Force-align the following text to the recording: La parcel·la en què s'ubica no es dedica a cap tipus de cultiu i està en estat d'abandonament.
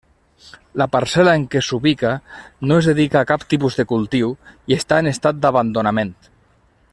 La 0.81 0.85
parcel·la 0.93 1.35
en 1.39 1.43
què 1.55 1.61
s'ubica 1.67 2.13
no 2.71 2.79
es 2.81 2.89
dedica 2.93 3.19
a 3.21 3.25
cap 3.33 3.45
tipus 3.53 3.77
de 3.81 3.85
cultiu 3.95 4.33
i 4.73 4.79
està 4.79 4.99
en 5.05 5.11
estat 5.13 5.45
d'abandonament. 5.45 6.15